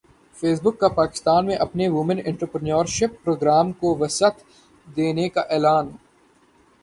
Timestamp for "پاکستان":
0.91-1.45